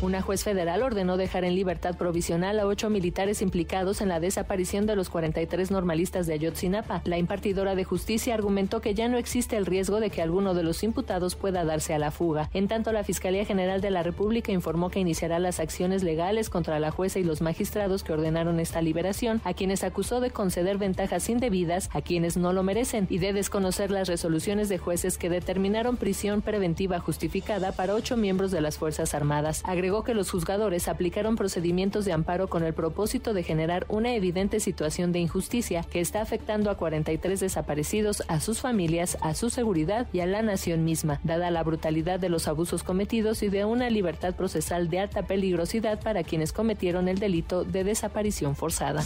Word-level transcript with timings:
Una 0.00 0.22
juez 0.22 0.44
federal 0.44 0.84
ordenó 0.84 1.16
dejar 1.16 1.42
en 1.42 1.56
libertad 1.56 1.96
provisional 1.96 2.60
a 2.60 2.66
ocho 2.66 2.88
militares 2.88 3.42
implicados 3.42 4.00
en 4.00 4.08
la 4.08 4.20
desaparición 4.20 4.86
de 4.86 4.94
los 4.94 5.08
43 5.08 5.72
normalistas 5.72 6.28
de 6.28 6.34
Ayotzinapa. 6.34 7.02
La 7.04 7.18
impartidora 7.18 7.74
de 7.74 7.82
justicia 7.82 8.34
argumentó 8.34 8.80
que 8.80 8.94
ya 8.94 9.08
no 9.08 9.18
existe 9.18 9.56
el 9.56 9.66
riesgo 9.66 9.98
de 9.98 10.10
que 10.10 10.22
alguno 10.22 10.54
de 10.54 10.62
los 10.62 10.84
imputados 10.84 11.34
pueda 11.34 11.64
darse 11.64 11.94
a 11.94 11.98
la 11.98 12.12
fuga. 12.12 12.48
En 12.54 12.68
tanto, 12.68 12.92
la 12.92 13.02
Fiscalía 13.02 13.44
General 13.44 13.80
de 13.80 13.90
la 13.90 14.04
República 14.04 14.52
informó 14.52 14.88
que 14.88 15.00
iniciará 15.00 15.40
las 15.40 15.58
acciones 15.58 16.04
legales 16.04 16.48
contra 16.48 16.78
la 16.78 16.92
jueza 16.92 17.18
y 17.18 17.24
los 17.24 17.40
magistrados 17.40 18.04
que 18.04 18.12
ordenaron 18.12 18.60
esta 18.60 18.80
liberación, 18.80 19.40
a 19.42 19.52
quienes 19.52 19.82
acusó 19.82 20.20
de 20.20 20.30
conceder 20.30 20.78
ventajas 20.78 21.28
indebidas 21.28 21.90
a 21.92 22.02
quienes 22.02 22.36
no 22.36 22.52
lo 22.52 22.62
merecen 22.62 23.08
y 23.10 23.18
de 23.18 23.32
desconocer 23.32 23.90
las 23.90 24.06
resoluciones 24.06 24.68
de 24.68 24.78
jueces 24.78 25.18
que 25.18 25.28
determinaron 25.28 25.96
prisión 25.96 26.40
preventiva 26.40 27.00
justificada 27.00 27.72
para 27.72 27.96
ocho 27.96 28.16
miembros 28.16 28.52
de 28.52 28.60
las 28.60 28.78
Fuerzas 28.78 29.12
Armadas 29.12 29.64
que 29.88 30.14
los 30.14 30.30
juzgadores 30.30 30.86
aplicaron 30.86 31.34
procedimientos 31.34 32.04
de 32.04 32.12
amparo 32.12 32.48
con 32.48 32.62
el 32.62 32.74
propósito 32.74 33.32
de 33.32 33.42
generar 33.42 33.86
una 33.88 34.14
evidente 34.14 34.60
situación 34.60 35.12
de 35.12 35.20
injusticia 35.20 35.82
que 35.82 36.00
está 36.00 36.20
afectando 36.20 36.70
a 36.70 36.76
43 36.76 37.40
desaparecidos, 37.40 38.22
a 38.28 38.40
sus 38.40 38.60
familias, 38.60 39.16
a 39.22 39.34
su 39.34 39.48
seguridad 39.48 40.06
y 40.12 40.20
a 40.20 40.26
la 40.26 40.42
nación 40.42 40.84
misma, 40.84 41.20
dada 41.24 41.50
la 41.50 41.62
brutalidad 41.62 42.20
de 42.20 42.28
los 42.28 42.48
abusos 42.48 42.82
cometidos 42.82 43.42
y 43.42 43.48
de 43.48 43.64
una 43.64 43.88
libertad 43.88 44.34
procesal 44.34 44.90
de 44.90 45.00
alta 45.00 45.22
peligrosidad 45.22 46.00
para 46.00 46.22
quienes 46.22 46.52
cometieron 46.52 47.08
el 47.08 47.18
delito 47.18 47.64
de 47.64 47.84
desaparición 47.84 48.54
forzada. 48.56 49.04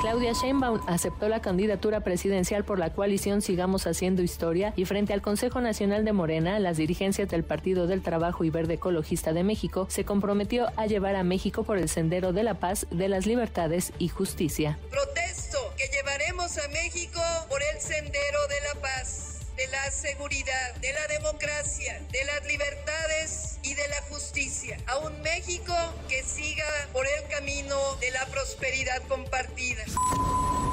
Claudia 0.00 0.32
Sheinbaum 0.32 0.80
aceptó 0.86 1.28
la 1.28 1.42
candidatura 1.42 2.00
presidencial 2.00 2.64
por 2.64 2.78
la 2.78 2.92
coalición 2.92 3.42
Sigamos 3.42 3.86
Haciendo 3.88 4.22
Historia 4.22 4.72
y 4.76 4.84
frente 4.84 5.12
al 5.12 5.22
Consejo 5.22 5.60
Nacional 5.60 6.04
de 6.04 6.12
Morena, 6.12 6.60
las 6.60 6.76
dirigencias 6.76 7.28
del 7.28 7.42
Partido 7.42 7.88
del 7.88 8.02
Trabajo 8.02 8.44
y 8.44 8.50
Verde 8.50 8.74
Ecologista 8.74 9.32
de 9.32 9.42
México 9.42 9.88
se 9.90 10.04
comprometió 10.04 10.68
a 10.76 10.86
llevar 10.86 11.16
a 11.16 11.24
México 11.24 11.64
por 11.64 11.78
el 11.78 11.88
sendero 11.88 12.32
de 12.32 12.44
la 12.44 12.54
paz, 12.54 12.86
de 12.92 13.08
las 13.08 13.26
libertades 13.26 13.92
y 13.98 14.08
justicia. 14.08 14.78
Protesto 14.88 15.58
que 15.76 15.88
llevaremos 15.88 16.58
a 16.58 16.68
México 16.68 17.20
por 17.48 17.60
el 17.74 17.80
sendero 17.80 18.46
de 18.48 18.74
la 18.74 18.80
paz 18.80 19.28
de 19.56 19.66
la 19.66 19.90
seguridad, 19.90 20.76
de 20.76 20.92
la 20.92 21.06
democracia, 21.08 22.00
de 22.12 22.24
las 22.24 22.46
libertades 22.46 23.57
y 23.68 23.74
de 23.74 23.86
la 23.88 24.00
justicia. 24.08 24.78
A 24.86 24.98
un 24.98 25.20
México 25.20 25.74
que 26.08 26.22
siga 26.22 26.64
por 26.92 27.06
el 27.06 27.28
camino 27.28 27.76
de 28.00 28.10
la 28.10 28.24
prosperidad 28.26 29.02
compartida. 29.08 29.84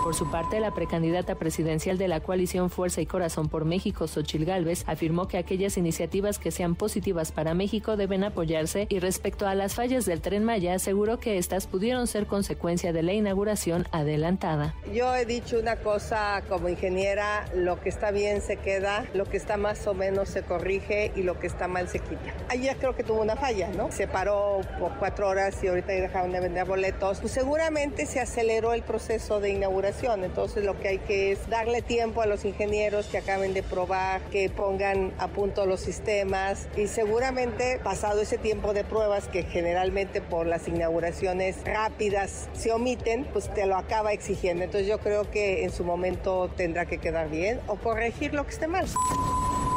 Por 0.06 0.14
su 0.14 0.30
parte, 0.30 0.60
la 0.60 0.70
precandidata 0.70 1.34
presidencial 1.34 1.98
de 1.98 2.08
la 2.08 2.20
coalición 2.20 2.70
Fuerza 2.70 3.02
y 3.02 3.08
Corazón 3.08 3.50
por 3.50 3.66
México, 3.66 4.08
Xochil 4.08 4.46
Gálvez, 4.46 4.84
afirmó 4.86 5.28
que 5.28 5.40
aquellas 5.40 5.78
iniciativas 5.78 6.38
que 6.38 6.52
sean 6.52 6.76
positivas 6.76 7.32
para 7.32 7.56
México 7.56 7.98
deben 7.98 8.24
apoyarse 8.24 8.86
y 8.88 9.00
respecto 9.00 9.48
a 9.48 9.56
las 9.56 9.74
fallas 9.74 10.06
del 10.06 10.22
tren 10.22 10.44
Maya, 10.44 10.76
aseguró 10.76 11.20
que 11.20 11.40
estas 11.40 11.66
pudieron 11.66 12.06
ser 12.06 12.28
consecuencia 12.28 12.94
de 12.94 13.02
la 13.02 13.14
inauguración 13.14 13.88
adelantada. 13.92 14.76
Yo 14.94 15.16
he 15.16 15.26
dicho 15.26 15.60
una 15.60 15.78
cosa 15.78 16.44
como 16.48 16.70
ingeniera, 16.70 17.44
lo 17.56 17.82
que 17.82 17.90
está 17.90 18.12
bien 18.12 18.42
se 18.42 18.58
queda, 18.58 19.08
lo 19.16 19.26
que 19.26 19.38
está 19.38 19.58
más 19.58 19.88
o 19.88 19.96
menos 19.96 20.30
se 20.30 20.44
corrige 20.44 21.14
y 21.16 21.24
lo 21.24 21.40
que 21.40 21.48
está 21.48 21.68
mal 21.68 21.90
se 21.90 21.98
quita. 21.98 22.32
Ayer 22.50 22.78
creo 22.78 22.96
que 22.96 23.04
tuvo 23.04 23.24
una 23.24 23.38
falla, 23.38 23.70
¿no? 23.70 23.92
Se 23.92 24.08
paró 24.08 24.62
por 24.80 25.00
cuatro 25.00 25.28
horas 25.30 25.64
y 25.64 25.68
ahorita 25.68 25.94
dejaron 25.94 26.32
de 26.32 26.42
vender 26.42 26.66
boletos. 26.66 27.22
Pues 27.22 27.34
seguramente 27.34 28.06
se 28.06 28.20
aceleró 28.20 28.74
el 28.74 28.84
proceso 28.84 29.40
de 29.40 29.50
inauguración 29.50 29.95
entonces 30.04 30.66
lo 30.66 30.78
que 30.80 30.90
hay 30.90 30.98
que 31.00 31.32
es 31.32 31.50
darle 31.50 31.82
tiempo 31.82 32.22
a 32.22 32.26
los 32.26 32.44
ingenieros 32.44 33.08
que 33.08 33.18
acaben 33.18 33.54
de 33.54 33.64
probar, 33.64 34.22
que 34.24 34.50
pongan 34.50 35.14
a 35.20 35.28
punto 35.28 35.66
los 35.66 35.80
sistemas 35.80 36.68
y 36.76 36.88
seguramente 36.88 37.80
pasado 37.84 38.22
ese 38.22 38.38
tiempo 38.38 38.74
de 38.74 38.84
pruebas 38.84 39.28
que 39.30 39.44
generalmente 39.44 40.22
por 40.22 40.48
las 40.48 40.68
inauguraciones 40.68 41.58
rápidas 41.64 42.50
se 42.54 42.72
omiten, 42.74 43.26
pues 43.32 43.52
te 43.54 43.66
lo 43.66 43.78
acaba 43.78 44.12
exigiendo. 44.12 44.64
Entonces 44.64 44.88
yo 44.88 45.00
creo 45.00 45.32
que 45.32 45.64
en 45.64 45.72
su 45.72 45.84
momento 45.84 46.50
tendrá 46.56 46.86
que 46.86 46.98
quedar 46.98 47.30
bien 47.30 47.62
o 47.68 47.76
corregir 47.76 48.34
lo 48.34 48.44
que 48.44 48.52
esté 48.52 48.68
mal. 48.68 48.86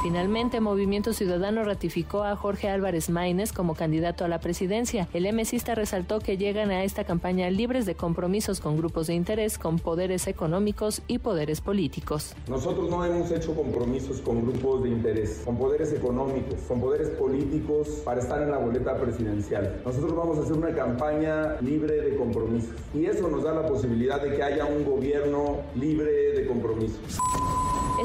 Finalmente, 0.01 0.61
Movimiento 0.61 1.13
Ciudadano 1.13 1.65
ratificó 1.65 2.23
a 2.23 2.37
Jorge 2.37 2.69
Álvarez 2.69 3.11
Maínez 3.11 3.53
como 3.53 3.75
candidato 3.75 4.25
a 4.25 4.29
la 4.29 4.39
presidencia. 4.39 5.09
El 5.13 5.31
MCista 5.33 5.75
resaltó 5.75 6.21
que 6.21 6.39
llegan 6.39 6.71
a 6.71 6.85
esta 6.85 7.03
campaña 7.03 7.51
libres 7.51 7.85
de 7.85 7.97
compromisos 7.97 8.61
con 8.61 8.77
grupos 8.77 9.09
de 9.09 9.15
interés, 9.15 9.59
con 9.59 9.79
poderes 10.09 10.27
económicos 10.27 11.03
y 11.07 11.19
poderes 11.19 11.61
políticos. 11.61 12.35
Nosotros 12.49 12.89
no 12.89 13.05
hemos 13.05 13.31
hecho 13.31 13.55
compromisos 13.55 14.23
con 14.23 14.41
grupos 14.41 14.85
de 14.85 14.89
interés, 14.89 15.43
con 15.45 15.59
poderes 15.59 15.93
económicos, 15.93 16.55
con 16.67 16.81
poderes 16.81 17.11
políticos 17.11 17.89
para 18.07 18.23
estar 18.23 18.41
en 18.41 18.51
la 18.51 18.57
boleta 18.57 18.97
presidencial. 18.97 19.83
Nosotros 19.85 20.17
vamos 20.17 20.39
a 20.39 20.45
hacer 20.45 20.55
una 20.55 20.75
campaña 20.75 21.61
libre 21.61 22.01
de 22.01 22.17
compromisos 22.17 22.75
y 22.95 23.05
eso 23.05 23.29
nos 23.29 23.43
da 23.43 23.53
la 23.53 23.67
posibilidad 23.67 24.23
de 24.23 24.35
que 24.35 24.43
haya 24.43 24.65
un 24.65 24.83
gobierno 24.83 25.59
libre 25.75 26.11
de 26.33 26.47
compromisos. 26.47 27.19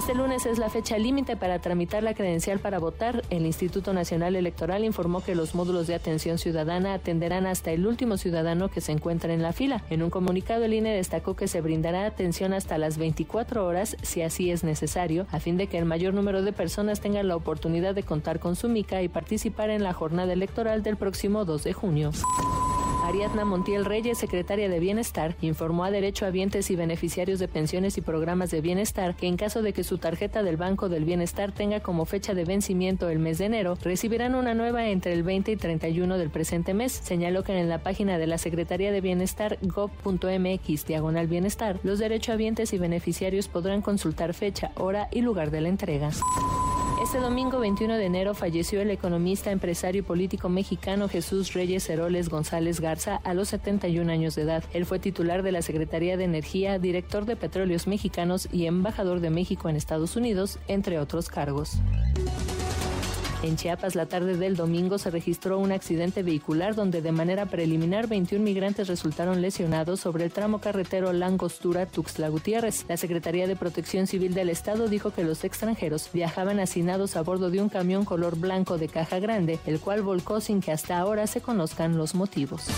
Este 0.03 0.15
lunes 0.15 0.45
es 0.45 0.57
la 0.57 0.69
fecha 0.69 0.97
límite 0.97 1.37
para 1.37 1.59
tramitar 1.59 2.03
la 2.03 2.13
credencial 2.13 2.59
para 2.59 2.77
votar. 2.77 3.23
El 3.29 3.45
Instituto 3.45 3.93
Nacional 3.93 4.35
Electoral 4.35 4.83
informó 4.83 5.23
que 5.23 5.33
los 5.33 5.55
módulos 5.55 5.87
de 5.87 5.95
atención 5.95 6.37
ciudadana 6.37 6.93
atenderán 6.93 7.45
hasta 7.45 7.71
el 7.71 7.87
último 7.87 8.17
ciudadano 8.17 8.67
que 8.67 8.81
se 8.81 8.91
encuentra 8.91 9.33
en 9.33 9.41
la 9.41 9.53
fila. 9.53 9.81
En 9.89 10.03
un 10.03 10.09
comunicado, 10.09 10.65
el 10.65 10.73
INE 10.73 10.93
destacó 10.93 11.37
que 11.37 11.47
se 11.47 11.61
brindará 11.61 12.05
atención 12.05 12.51
hasta 12.51 12.77
las 12.77 12.97
24 12.97 13.65
horas, 13.65 13.95
si 14.01 14.21
así 14.21 14.51
es 14.51 14.65
necesario, 14.65 15.25
a 15.31 15.39
fin 15.39 15.55
de 15.55 15.67
que 15.67 15.77
el 15.77 15.85
mayor 15.85 16.13
número 16.13 16.41
de 16.41 16.51
personas 16.51 16.99
tengan 16.99 17.29
la 17.29 17.37
oportunidad 17.37 17.95
de 17.95 18.03
contar 18.03 18.41
con 18.41 18.57
su 18.57 18.67
mica 18.67 19.01
y 19.03 19.07
participar 19.07 19.69
en 19.69 19.83
la 19.83 19.93
jornada 19.93 20.33
electoral 20.33 20.83
del 20.83 20.97
próximo 20.97 21.45
2 21.45 21.63
de 21.63 21.71
junio. 21.71 22.11
Ariadna 23.13 23.45
Montiel 23.45 23.85
Reyes, 23.85 24.17
secretaria 24.17 24.67
de 24.69 24.79
Bienestar, 24.79 25.35
informó 25.39 25.83
a 25.83 25.91
derechohabientes 25.91 26.71
y 26.71 26.75
beneficiarios 26.75 27.37
de 27.37 27.47
pensiones 27.47 27.95
y 27.99 28.01
programas 28.01 28.49
de 28.49 28.59
bienestar 28.59 29.15
que 29.15 29.27
en 29.27 29.37
caso 29.37 29.61
de 29.61 29.71
que 29.71 29.83
su 29.83 29.99
tarjeta 29.99 30.41
del 30.41 30.57
Banco 30.57 30.89
del 30.89 31.05
Bienestar 31.05 31.51
tenga 31.51 31.81
como 31.81 32.05
fecha 32.05 32.33
de 32.33 32.43
vencimiento 32.43 33.09
el 33.09 33.19
mes 33.19 33.37
de 33.37 33.45
enero, 33.45 33.77
recibirán 33.83 34.33
una 34.33 34.55
nueva 34.55 34.87
entre 34.87 35.13
el 35.13 35.21
20 35.21 35.51
y 35.51 35.55
31 35.57 36.17
del 36.17 36.31
presente 36.31 36.73
mes. 36.73 36.91
Señaló 36.91 37.43
que 37.43 37.55
en 37.55 37.69
la 37.69 37.83
página 37.83 38.17
de 38.17 38.25
la 38.25 38.39
Secretaría 38.39 38.91
de 38.91 39.01
Bienestar 39.01 39.59
gov.mx 39.61 40.85
diagonal 40.87 41.27
bienestar, 41.27 41.79
los 41.83 41.99
derechohabientes 41.99 42.73
y 42.73 42.79
beneficiarios 42.79 43.47
podrán 43.47 43.83
consultar 43.83 44.33
fecha, 44.33 44.71
hora 44.73 45.07
y 45.11 45.21
lugar 45.21 45.51
de 45.51 45.61
la 45.61 45.69
entrega. 45.69 46.09
Este 47.03 47.19
domingo 47.19 47.59
21 47.59 47.95
de 47.95 48.05
enero 48.05 48.33
falleció 48.33 48.79
el 48.79 48.89
economista, 48.89 49.51
empresario 49.51 49.99
y 49.99 50.03
político 50.03 50.47
mexicano 50.47 51.09
Jesús 51.09 51.51
Reyes 51.51 51.89
Heroles 51.89 52.29
González 52.29 52.79
Garza 52.79 53.17
a 53.25 53.33
los 53.33 53.49
71 53.49 54.09
años 54.09 54.35
de 54.35 54.43
edad. 54.43 54.63
Él 54.71 54.85
fue 54.85 54.99
titular 54.99 55.43
de 55.43 55.51
la 55.51 55.61
Secretaría 55.61 56.15
de 56.15 56.23
Energía, 56.23 56.79
director 56.79 57.25
de 57.25 57.35
Petróleos 57.35 57.87
Mexicanos 57.87 58.47
y 58.53 58.67
embajador 58.67 59.19
de 59.19 59.31
México 59.31 59.67
en 59.67 59.75
Estados 59.75 60.15
Unidos, 60.15 60.59
entre 60.69 60.97
otros 60.97 61.27
cargos. 61.27 61.77
En 63.43 63.57
Chiapas, 63.57 63.95
la 63.95 64.05
tarde 64.05 64.37
del 64.37 64.55
domingo 64.55 64.97
se 64.97 65.11
registró 65.11 65.59
un 65.59 65.73
accidente 65.73 66.23
vehicular 66.23 66.75
donde 66.75 67.01
de 67.01 67.11
manera 67.11 67.45
preliminar 67.45 68.07
21 68.07 68.41
migrantes 68.41 68.87
resultaron 68.87 69.41
lesionados 69.41 69.99
sobre 69.99 70.23
el 70.23 70.31
tramo 70.31 70.59
carretero 70.59 71.11
Langostura-Tuxtla 71.11 72.29
Gutiérrez. 72.29 72.85
La 72.87 72.95
Secretaría 72.95 73.45
de 73.45 73.57
Protección 73.57 74.07
Civil 74.07 74.33
del 74.33 74.49
Estado 74.49 74.87
dijo 74.87 75.11
que 75.11 75.25
los 75.25 75.43
extranjeros 75.43 76.09
viajaban 76.13 76.61
hacinados 76.61 77.17
a 77.17 77.21
bordo 77.21 77.49
de 77.49 77.61
un 77.61 77.67
camión 77.67 78.05
color 78.05 78.37
blanco 78.37 78.77
de 78.77 78.87
caja 78.87 79.19
grande, 79.19 79.59
el 79.65 79.81
cual 79.81 80.03
volcó 80.03 80.39
sin 80.39 80.61
que 80.61 80.71
hasta 80.71 80.97
ahora 80.97 81.27
se 81.27 81.41
conozcan 81.41 81.97
los 81.97 82.15
motivos. 82.15 82.69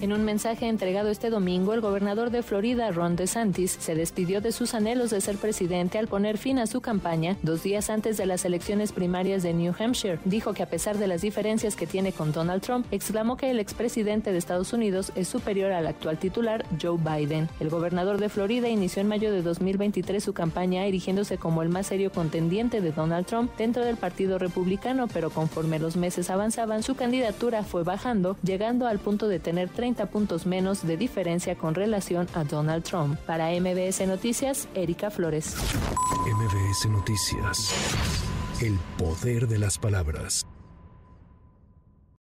En 0.00 0.14
un 0.14 0.24
mensaje 0.24 0.66
entregado 0.66 1.10
este 1.10 1.28
domingo, 1.28 1.74
el 1.74 1.82
gobernador 1.82 2.30
de 2.30 2.42
Florida, 2.42 2.90
Ron 2.90 3.16
DeSantis, 3.16 3.76
se 3.78 3.94
despidió 3.94 4.40
de 4.40 4.50
sus 4.50 4.72
anhelos 4.72 5.10
de 5.10 5.20
ser 5.20 5.36
presidente 5.36 5.98
al 5.98 6.08
poner 6.08 6.38
fin 6.38 6.58
a 6.58 6.66
su 6.66 6.80
campaña 6.80 7.36
dos 7.42 7.62
días 7.62 7.90
antes 7.90 8.16
de 8.16 8.24
las 8.24 8.46
elecciones 8.46 8.92
primarias 8.92 9.42
de 9.42 9.52
New 9.52 9.74
Hampshire. 9.78 10.18
Dijo 10.24 10.54
que 10.54 10.62
a 10.62 10.70
pesar 10.70 10.96
de 10.96 11.06
las 11.06 11.20
diferencias 11.20 11.76
que 11.76 11.86
tiene 11.86 12.12
con 12.12 12.32
Donald 12.32 12.62
Trump, 12.62 12.86
exclamó 12.92 13.36
que 13.36 13.50
el 13.50 13.60
expresidente 13.60 14.32
de 14.32 14.38
Estados 14.38 14.72
Unidos 14.72 15.12
es 15.16 15.28
superior 15.28 15.70
al 15.70 15.86
actual 15.86 16.16
titular, 16.16 16.64
Joe 16.80 16.96
Biden. 16.96 17.50
El 17.60 17.68
gobernador 17.68 18.16
de 18.16 18.30
Florida 18.30 18.70
inició 18.70 19.02
en 19.02 19.08
mayo 19.08 19.30
de 19.30 19.42
2023 19.42 20.24
su 20.24 20.32
campaña 20.32 20.86
erigiéndose 20.86 21.36
como 21.36 21.62
el 21.62 21.68
más 21.68 21.88
serio 21.88 22.10
contendiente 22.10 22.80
de 22.80 22.92
Donald 22.92 23.26
Trump 23.26 23.50
dentro 23.58 23.84
del 23.84 23.98
Partido 23.98 24.38
Republicano, 24.38 25.08
pero 25.08 25.28
conforme 25.28 25.78
los 25.78 25.98
meses 25.98 26.30
avanzaban, 26.30 26.82
su 26.82 26.94
candidatura 26.94 27.64
fue 27.64 27.82
bajando, 27.82 28.38
llegando 28.42 28.86
al 28.86 28.98
punto 28.98 29.28
de 29.28 29.40
tener 29.40 29.68
30 29.90 30.06
puntos 30.06 30.46
menos 30.46 30.86
de 30.86 30.96
diferencia 30.96 31.56
con 31.56 31.74
relación 31.74 32.28
a 32.34 32.44
Donald 32.44 32.84
Trump. 32.84 33.18
Para 33.26 33.50
MBS 33.50 34.06
Noticias, 34.06 34.68
Erika 34.74 35.10
Flores. 35.10 35.56
MBS 36.26 36.88
Noticias. 36.90 37.74
El 38.60 38.78
poder 38.96 39.48
de 39.48 39.58
las 39.58 39.78
palabras. 39.78 40.46